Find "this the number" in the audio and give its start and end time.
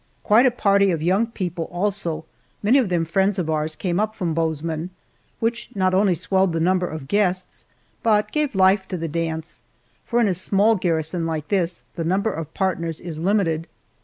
11.49-12.33